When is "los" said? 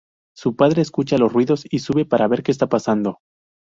1.19-1.31